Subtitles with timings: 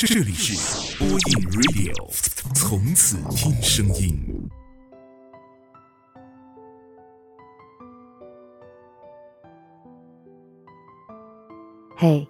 [0.00, 1.18] 这里是播音
[1.50, 1.92] Radio，
[2.54, 4.16] 从此听声音。
[11.96, 12.28] 嘿，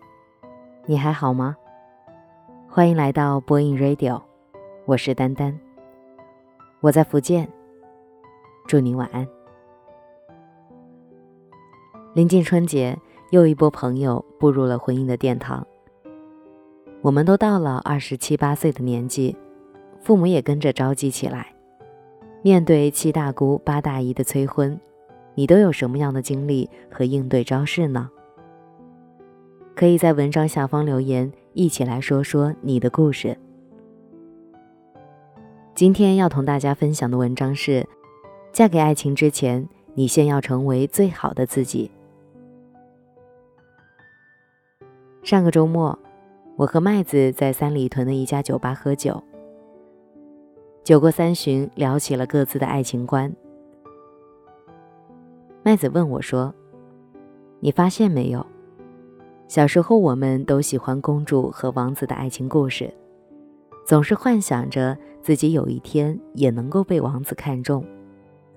[0.87, 1.55] 你还好吗？
[2.71, 4.23] 欢迎来到播音 Radio，
[4.87, 5.55] 我是丹丹，
[6.81, 7.47] 我在福建，
[8.67, 9.29] 祝你晚安。
[12.15, 12.99] 临近春节，
[13.31, 15.67] 又一波朋友步入了婚姻的殿堂。
[17.01, 19.37] 我们都到了二十七八岁的年纪，
[20.01, 21.55] 父母也跟着着急起来。
[22.43, 24.79] 面对七大姑八大姨的催婚，
[25.35, 28.11] 你都有什么样的经历和应对招式呢？
[29.77, 33.39] 可以在文章下方留言，一起来说说你的故事。
[35.75, 37.87] 今天要同大家分享的文章是：
[38.53, 41.93] 嫁给爱情之前，你先要成为最好的自己。
[45.23, 45.97] 上个周末。
[46.59, 49.23] 我和麦子在三里屯的一家酒吧喝酒，
[50.83, 53.33] 酒过三巡，聊起了各自的爱情观。
[55.63, 56.53] 麦子问我说
[57.63, 58.45] ：“你发现没有，
[59.47, 62.93] 小时候我们都喜欢公主和王子的爱情故事，
[63.87, 67.87] 总是幻想着自己有一天也能够被王子看中，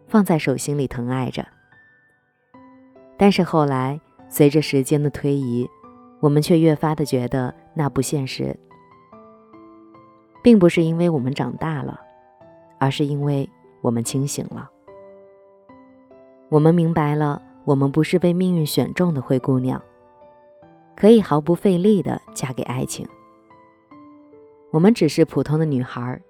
[0.08, 1.46] 放在手心里疼爱着。
[3.16, 5.70] 但是后来，随着时间的推移，
[6.20, 8.58] 我们却越发的觉得那不现实，
[10.44, 12.00] 并不是因为我们长大了，
[12.80, 13.50] 而是因为
[13.82, 14.70] 我们清醒了。
[16.50, 19.82] 我们明白了，我们不是被命运选中的灰姑娘，
[20.96, 23.08] 可以毫不费力的嫁给爱情。
[24.72, 26.22] 我们只是普通的女孩，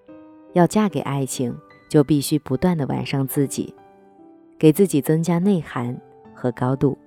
[0.54, 1.58] 要嫁给爱情，
[1.90, 3.74] 就必须不断的完善自己，
[4.60, 6.00] 给自己增加内涵
[6.36, 6.98] 和高度。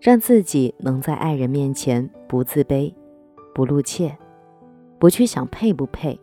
[0.00, 2.90] 让自己能在爱人面前不自卑、
[3.54, 4.16] 不露怯、
[4.98, 6.18] 不去想配不配。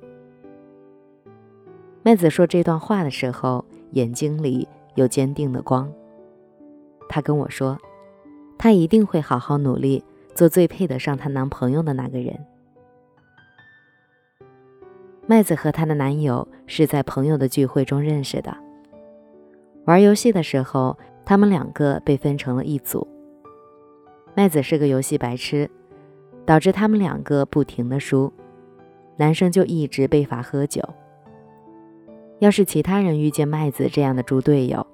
[2.04, 5.92] 麦子说这段话的时候，眼睛里有坚定的光。
[7.10, 7.78] 她跟我说，
[8.58, 12.46] 她一定会好好努力，做最配得上她男朋友的那个人。
[15.26, 18.56] 麦子和她的男友是在朋友的聚会中认识的，
[19.86, 23.06] 玩游戏的时候，他们两个被分成了一组。
[24.34, 25.70] 麦子是个游戏白痴，
[26.48, 28.32] 导致他们两个不停的输，
[29.18, 30.82] 男生就一直被罚喝酒。
[32.40, 34.88] 要是其他人遇见麦子这样的猪队友，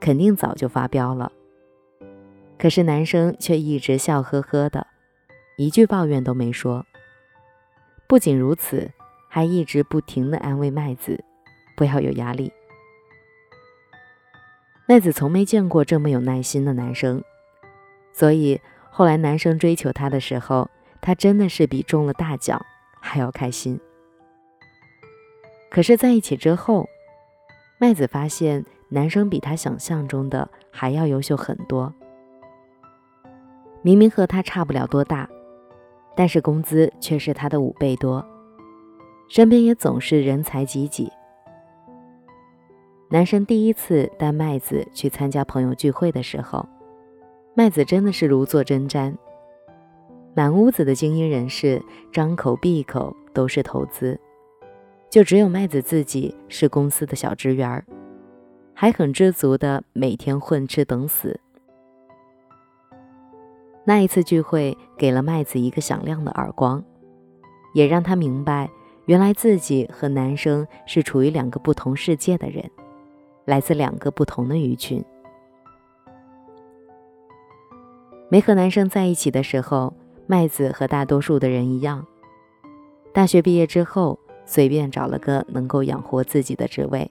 [0.00, 1.30] 肯定早就发飙了。
[2.58, 4.84] 可是男生却一直笑呵呵的，
[5.56, 6.84] 一句抱怨都没说。
[8.08, 8.90] 不仅如此，
[9.28, 11.22] 还一直不停的安慰麦子，
[11.76, 12.52] 不要有压力。
[14.88, 17.22] 麦子从没见过这么有耐心的男生，
[18.12, 18.60] 所以。
[18.88, 20.70] 后来男生追求她的时候，
[21.00, 22.60] 他真的是比中了大奖
[23.00, 23.80] 还要开心。
[25.70, 26.88] 可是在一起之后，
[27.78, 31.92] 麦子发现男生比她想象中的还要优秀很多。
[33.82, 35.28] 明明和她差不了多大，
[36.16, 38.24] 但是工资却是他的五倍多，
[39.28, 41.10] 身边也总是人才济济。
[43.10, 46.66] 男生第一次带麦子去参加朋友聚会的时候。
[47.54, 49.16] 麦子真的是如坐针毡，
[50.36, 51.82] 满屋子的精英人士
[52.12, 54.20] 张口闭口都是投资，
[55.08, 57.82] 就只有麦子自己是公司的小职员儿
[58.74, 61.40] 还很知足的每天混吃等死。
[63.86, 66.84] 那一次聚会给了麦子一个响亮的耳光，
[67.72, 68.68] 也让他明白，
[69.06, 72.70] 原来自己和男生是处于两个不同世界的人，
[73.46, 75.02] 来自两个不同的鱼群。
[78.28, 79.94] 没和男生在一起的时候，
[80.28, 82.04] 麦子和大多数的人一样，
[83.12, 87.10] 大学毕业之后随便找了个能够养活自己的职位，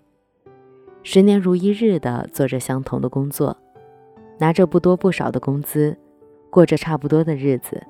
[1.01, 3.57] 十年如一日的做着相同的工作，
[4.37, 5.97] 拿着不多不少的工资，
[6.49, 7.81] 过着差不多的日子。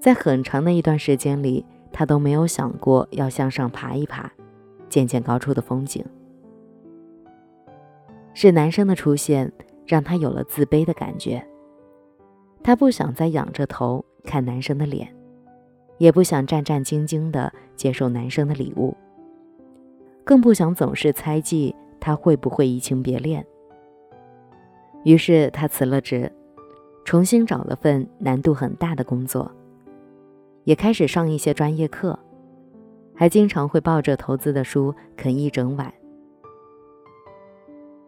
[0.00, 4.32] 在很长的一段时间里，他都没有想过要向上爬一爬，
[4.88, 6.02] 见见高处的风景。
[8.32, 9.52] 是男生的出现，
[9.86, 11.46] 让他有了自卑的感觉。
[12.62, 15.12] 她不想再仰着头看男生的脸，
[15.98, 18.96] 也不想战战兢兢地接受男生的礼物，
[20.24, 23.44] 更不想总是猜忌他会不会移情别恋。
[25.04, 26.30] 于是她辞了职，
[27.04, 29.50] 重新找了份难度很大的工作，
[30.62, 32.16] 也开始上一些专业课，
[33.12, 35.92] 还经常会抱着投资的书啃一整晚。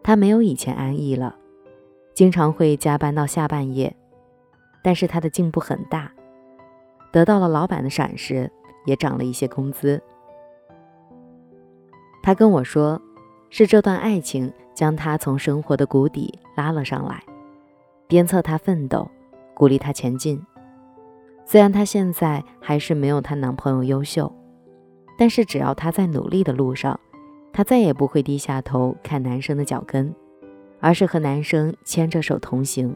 [0.01, 1.35] 她没有以前安逸了，
[2.13, 3.93] 经常会加班到下半夜。
[4.85, 6.11] 但是他的进步很大，
[7.11, 8.51] 得到了老板的赏识，
[8.85, 9.99] 也涨了一些工资。
[12.21, 13.01] 他跟我说，
[13.49, 17.23] 是这段爱情将他从生活的谷底拉了上来，
[18.05, 19.09] 鞭策他奋斗，
[19.55, 20.39] 鼓励他前进。
[21.47, 24.31] 虽然她现在还是没有她男朋友优秀，
[25.17, 26.99] 但是只要她在努力的路上，
[27.51, 30.13] 她再也不会低下头看男生的脚跟，
[30.79, 32.95] 而是和男生牵着手同行。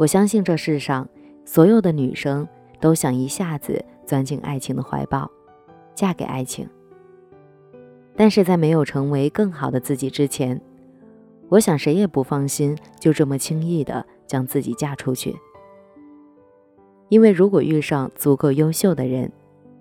[0.00, 1.06] 我相信这世上
[1.44, 2.48] 所有的女生
[2.80, 5.30] 都想一下子钻进爱情的怀抱，
[5.94, 6.66] 嫁给爱情。
[8.16, 10.58] 但是在没有成为更好的自己之前，
[11.50, 14.06] 我想谁也不放心就这么轻易的。
[14.26, 15.36] 将自己嫁出去，
[17.08, 19.30] 因为如果遇上足够优秀的人，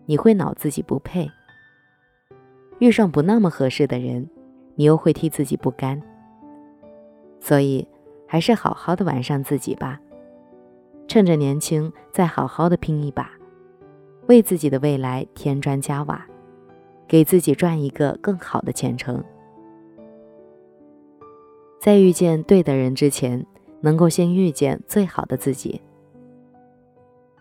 [0.08, 1.30] 你会恼自己不配；
[2.80, 4.28] 遇上不那么合适的人，
[4.74, 6.02] 你又会替自己不甘。
[7.40, 7.88] 所以，
[8.26, 10.02] 还是好好的完善自己吧，
[11.10, 13.30] 趁着年轻，再好好的拼一把，
[14.28, 16.26] 为自己的未来添砖加瓦，
[17.06, 19.22] 给自己赚一个更好的前程。
[21.82, 23.46] 在遇见对的人之前。
[23.82, 25.82] 能够先遇见最好的自己，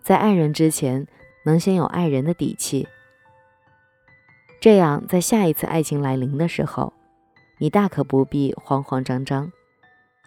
[0.05, 1.05] 在爱人之前，
[1.45, 2.87] 能先有爱人的底气。
[4.61, 6.93] 这样，在下一次爱情来临的时候，
[7.59, 9.51] 你大可不必慌慌张张，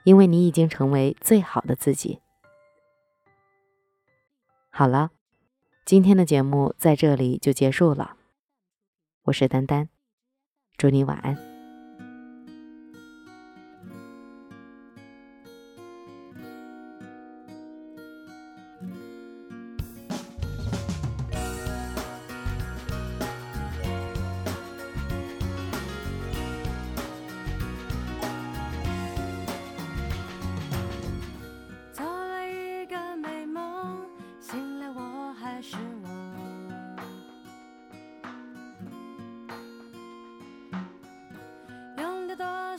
[0.03, 2.19] 因为你已经成为最好的自己。
[4.73, 5.11] 好了，
[5.83, 8.15] 今天的节目在这里就结束了。
[9.23, 9.89] 我是丹丹，
[10.77, 11.50] 祝你晚安。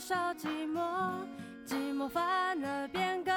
[0.05, 1.25] 少寂寞，
[1.65, 3.33] 寂寞反而变更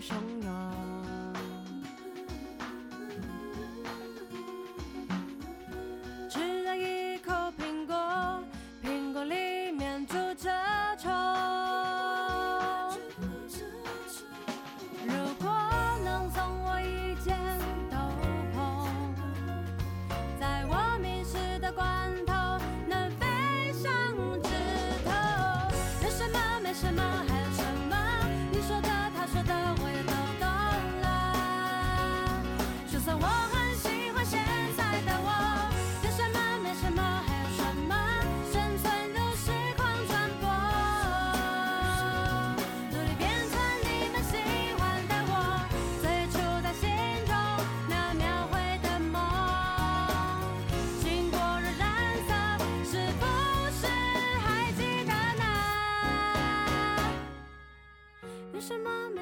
[0.00, 0.37] 雄。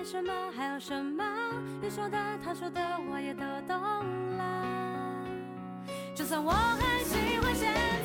[0.06, 0.32] 什么？
[0.56, 1.24] 还有什么？
[1.82, 3.76] 你说的，他说的，我也都懂
[4.36, 5.26] 了。
[6.14, 7.95] 就算我很喜欢现。